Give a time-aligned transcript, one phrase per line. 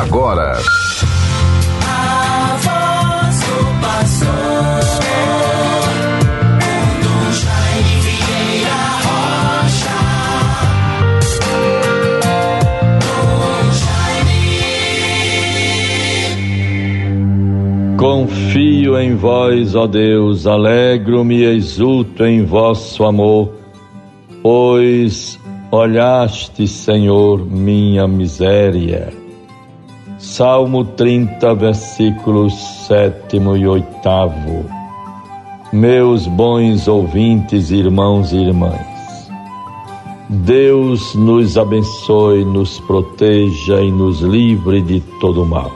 [0.00, 0.58] agora.
[17.96, 23.52] Confio em vós, ó Deus, alegro-me e exulto em vosso amor,
[24.42, 25.38] pois
[25.70, 29.23] olhaste, Senhor, minha miséria.
[30.24, 32.54] Salmo 30, versículos
[32.88, 33.84] 7 e 8.
[35.72, 39.30] Meus bons ouvintes, irmãos e irmãs,
[40.28, 45.70] Deus nos abençoe, nos proteja e nos livre de todo mal.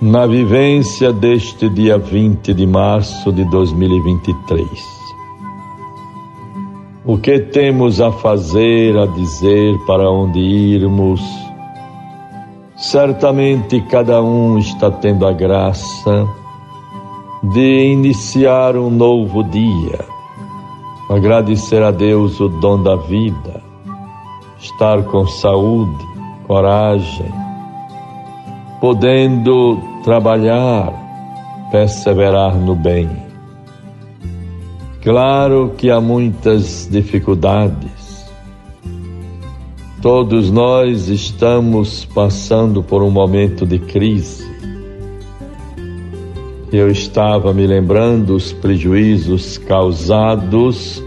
[0.00, 4.66] Na vivência deste dia 20 de março de 2023,
[7.04, 11.47] o que temos a fazer, a dizer, para onde irmos?
[12.78, 16.28] Certamente cada um está tendo a graça
[17.42, 19.98] de iniciar um novo dia,
[21.10, 23.60] agradecer a Deus o dom da vida,
[24.60, 26.04] estar com saúde,
[26.46, 27.34] coragem,
[28.80, 30.92] podendo trabalhar,
[31.72, 33.10] perseverar no bem.
[35.02, 37.97] Claro que há muitas dificuldades.
[40.00, 44.46] Todos nós estamos passando por um momento de crise.
[46.72, 51.02] Eu estava me lembrando os prejuízos causados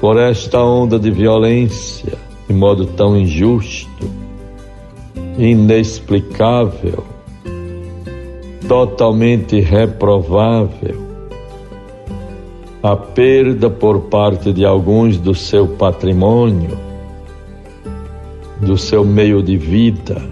[0.00, 2.16] por esta onda de violência,
[2.48, 4.10] de modo tão injusto,
[5.36, 7.04] inexplicável,
[8.66, 11.04] totalmente reprovável.
[12.82, 16.93] A perda por parte de alguns do seu patrimônio,
[18.60, 20.22] do seu meio de vida.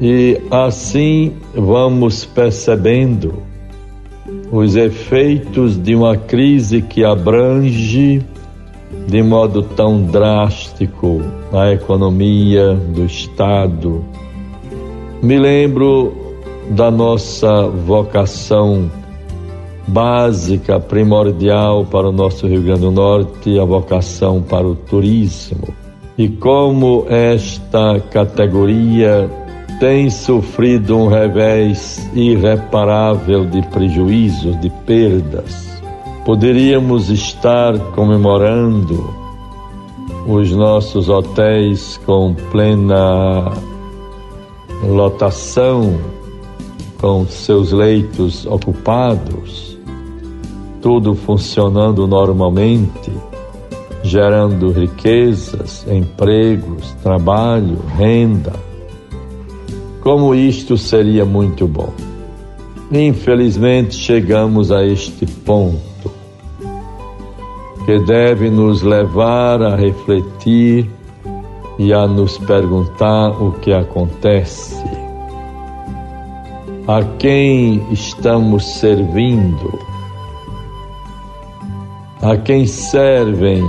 [0.00, 3.42] E assim vamos percebendo
[4.52, 8.22] os efeitos de uma crise que abrange
[9.06, 14.04] de modo tão drástico a economia do Estado.
[15.22, 16.14] Me lembro
[16.70, 18.90] da nossa vocação
[19.86, 25.68] básica, primordial para o nosso Rio Grande do Norte, a vocação para o turismo.
[26.18, 29.30] E como esta categoria
[29.78, 35.82] tem sofrido um revés irreparável de prejuízos, de perdas,
[36.24, 39.14] poderíamos estar comemorando
[40.26, 43.52] os nossos hotéis com plena
[44.82, 45.98] lotação,
[46.98, 49.75] com seus leitos ocupados,
[50.86, 53.10] tudo funcionando normalmente,
[54.04, 58.52] gerando riquezas, empregos, trabalho, renda.
[60.00, 61.92] Como isto seria muito bom.
[62.92, 66.08] Infelizmente chegamos a este ponto
[67.84, 70.88] que deve nos levar a refletir
[71.80, 74.80] e a nos perguntar o que acontece.
[76.86, 79.95] A quem estamos servindo?
[82.22, 83.62] A quem servem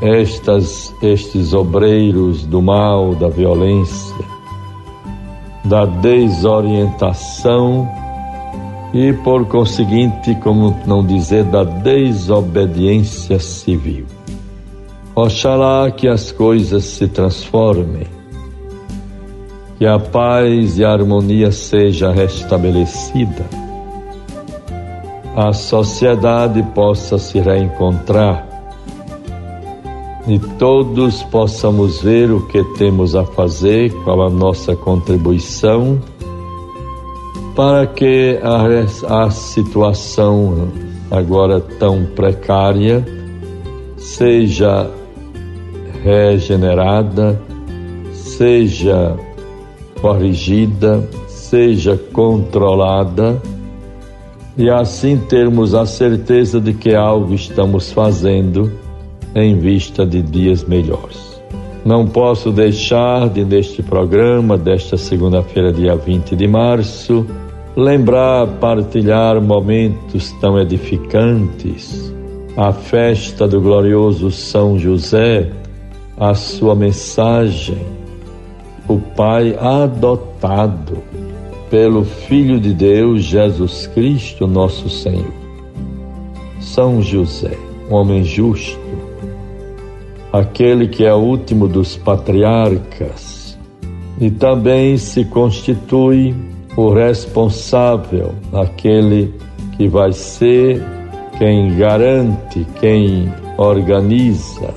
[0.00, 4.24] estas, estes obreiros do mal, da violência,
[5.64, 7.88] da desorientação
[8.92, 14.06] e, por conseguinte, como não dizer, da desobediência civil?
[15.14, 18.06] Oxalá que as coisas se transformem,
[19.78, 23.61] que a paz e a harmonia seja restabelecida,
[25.36, 28.52] a sociedade possa se reencontrar
[30.26, 36.00] e todos possamos ver o que temos a fazer, qual a nossa contribuição,
[37.56, 40.68] para que a, a situação
[41.10, 43.04] agora tão precária
[43.96, 44.88] seja
[46.04, 47.40] regenerada,
[48.12, 49.16] seja
[50.00, 53.42] corrigida, seja controlada
[54.56, 58.72] e assim termos a certeza de que algo estamos fazendo
[59.34, 61.40] em vista de dias melhores.
[61.84, 67.26] Não posso deixar de, neste programa, desta segunda-feira, dia 20 de março,
[67.74, 72.14] lembrar, partilhar momentos tão edificantes,
[72.56, 75.50] a festa do glorioso São José,
[76.16, 77.78] a sua mensagem,
[78.86, 81.02] o Pai adotado
[81.72, 85.32] pelo Filho de Deus, Jesus Cristo, nosso Senhor.
[86.60, 87.56] São José,
[87.90, 88.78] um homem justo,
[90.30, 93.58] aquele que é o último dos patriarcas,
[94.20, 96.34] e também se constitui
[96.76, 99.32] o responsável, aquele
[99.78, 100.84] que vai ser
[101.38, 104.74] quem garante, quem organiza,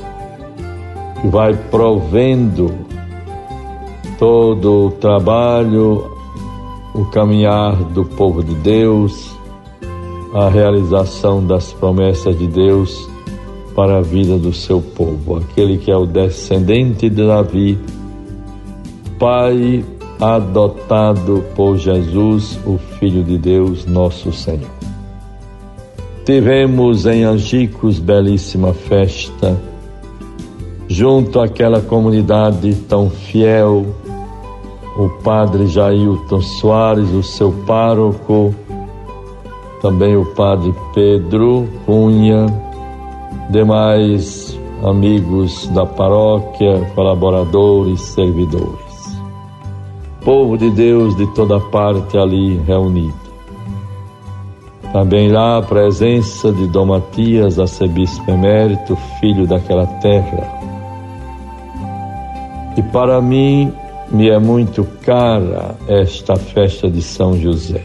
[1.21, 2.74] que vai provendo
[4.18, 6.15] todo o trabalho,
[6.95, 9.36] o caminhar do povo de Deus,
[10.33, 13.09] a realização das promessas de Deus
[13.75, 17.77] para a vida do seu povo, aquele que é o descendente de Davi,
[19.19, 19.83] pai
[20.21, 24.71] adotado por Jesus, o Filho de Deus, nosso Senhor.
[26.25, 29.62] Tivemos em Angicos belíssima festa,
[30.88, 33.86] junto àquela comunidade tão fiel,
[34.97, 38.53] o padre Jailton Soares, o seu pároco,
[39.81, 42.45] também o padre Pedro Cunha,
[43.50, 48.86] demais amigos da paróquia, colaboradores, servidores.
[50.24, 53.25] Povo de Deus de toda parte ali reunido.
[54.92, 60.50] Também lá a presença de Dom Matias, arcebispo emérito, filho daquela terra.
[62.77, 63.71] E para mim
[64.12, 67.84] me é muito cara esta festa de São José.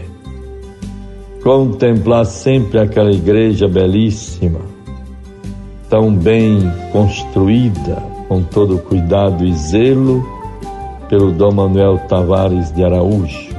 [1.43, 4.61] Contemplar sempre aquela igreja belíssima,
[5.88, 6.61] tão bem
[6.93, 7.96] construída,
[8.28, 10.22] com todo cuidado e zelo,
[11.08, 13.50] pelo Dom Manuel Tavares de Araújo.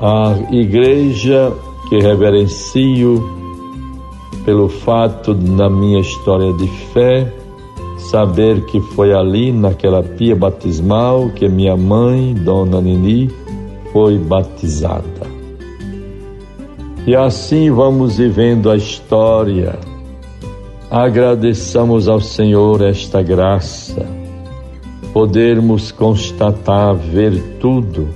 [0.00, 1.52] A igreja
[1.88, 3.22] que reverencio
[4.44, 7.32] pelo fato na minha história de fé
[8.10, 13.30] saber que foi ali naquela pia batismal que minha mãe, Dona Nini,
[13.92, 15.32] foi batizada.
[17.06, 19.78] E assim vamos vivendo a história.
[20.90, 24.06] Agradeçamos ao Senhor esta graça,
[25.12, 28.08] podermos constatar, ver tudo.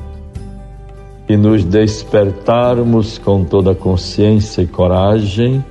[1.28, 5.64] E nos despertarmos com toda consciência e coragem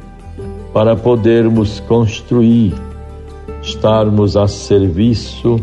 [0.74, 2.74] para podermos construir,
[3.66, 5.60] estarmos a serviço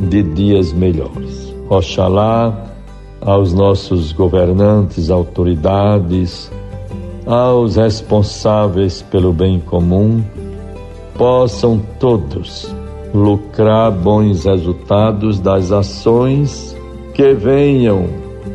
[0.00, 1.54] de dias melhores.
[1.70, 2.66] Oxalá
[3.20, 6.50] aos nossos governantes, autoridades,
[7.24, 10.22] aos responsáveis pelo bem comum,
[11.16, 12.74] possam todos
[13.14, 16.76] lucrar bons resultados das ações
[17.14, 18.06] que venham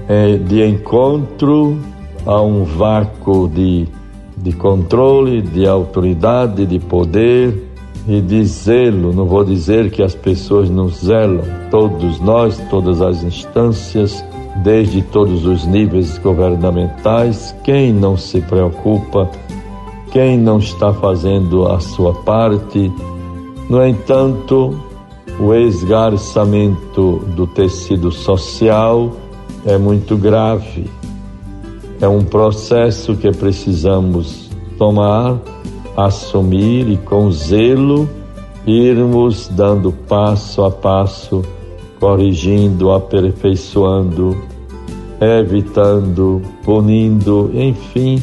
[0.07, 1.79] é, de encontro
[2.25, 3.87] a um vácuo de,
[4.37, 7.70] de controle, de autoridade, de poder
[8.07, 9.13] e de zelo.
[9.13, 14.23] Não vou dizer que as pessoas não zelam, todos nós, todas as instâncias,
[14.63, 19.29] desde todos os níveis governamentais, quem não se preocupa
[20.11, 22.91] quem não está fazendo a sua parte.
[23.69, 24.77] No entanto,
[25.39, 29.13] o esgarçamento do tecido social
[29.65, 30.85] é muito grave.
[32.01, 35.39] É um processo que precisamos tomar,
[35.95, 38.09] assumir e com zelo
[38.65, 41.41] irmos dando passo a passo,
[41.99, 44.37] corrigindo, aperfeiçoando,
[45.19, 48.21] evitando, punindo, enfim,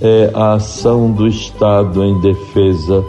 [0.00, 3.04] é a ação do Estado em defesa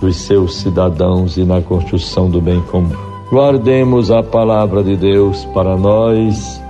[0.00, 2.94] dos seus cidadãos e na construção do bem comum.
[3.30, 6.60] Guardemos a palavra de Deus para nós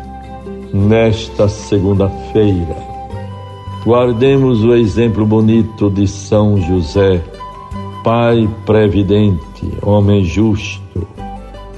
[0.73, 2.89] nesta segunda-feira.
[3.84, 7.22] Guardemos o exemplo bonito de São José,
[8.04, 11.06] Pai previdente, homem justo.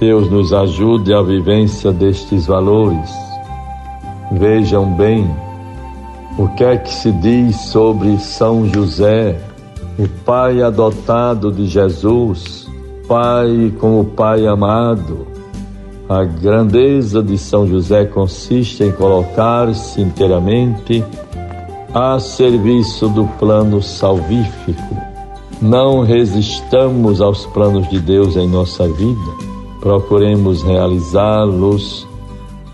[0.00, 3.10] Deus nos ajude à vivência destes valores.
[4.32, 5.28] Vejam bem,
[6.36, 9.40] o que é que se diz sobre São José,
[9.96, 12.68] o pai adotado de Jesus,
[13.06, 15.26] pai como pai amado?
[16.08, 21.04] A grandeza de São José consiste em colocar-se inteiramente
[21.94, 24.96] a serviço do plano salvífico.
[25.60, 29.30] Não resistamos aos planos de Deus em nossa vida,
[29.80, 32.06] procuremos realizá-los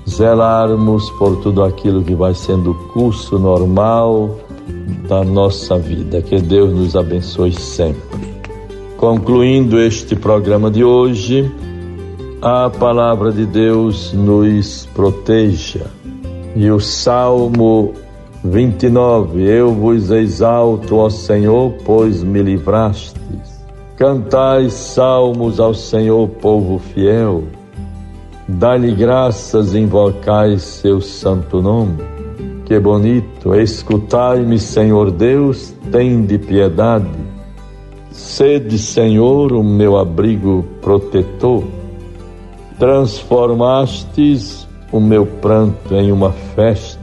[0.08, 4.36] zelarmos por tudo aquilo que vai sendo o curso normal
[5.08, 6.22] da nossa vida.
[6.22, 8.28] Que Deus nos abençoe sempre.
[8.96, 11.52] Concluindo este programa de hoje,
[12.40, 15.86] a palavra de Deus nos proteja.
[16.56, 17.94] E o Salmo
[18.44, 23.58] 29, eu vos exalto, ó Senhor, pois me livrastes.
[23.96, 27.44] Cantai salmos ao Senhor, povo fiel
[28.50, 31.98] Dá-lhe graças, invocai seu santo nome.
[32.64, 37.10] Que bonito, escutai-me, Senhor Deus, tem de piedade.
[38.10, 41.62] Sede, Senhor, o meu abrigo protetor.
[42.78, 46.97] Transformastes o meu pranto em uma festa.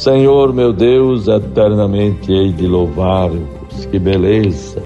[0.00, 3.84] Senhor, meu Deus, eternamente hei de louvar-vos.
[3.84, 4.82] Que beleza!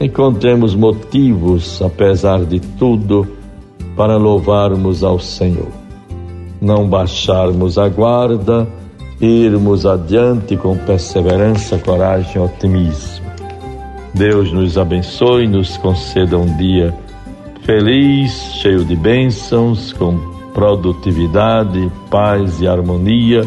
[0.00, 3.28] Encontremos motivos, apesar de tudo,
[3.94, 5.68] para louvarmos ao Senhor.
[6.62, 8.66] Não baixarmos a guarda,
[9.20, 13.26] irmos adiante com perseverança, coragem e otimismo.
[14.14, 16.96] Deus nos abençoe, nos conceda um dia
[17.64, 20.16] feliz, cheio de bênçãos, com
[20.54, 23.46] produtividade, paz e harmonia.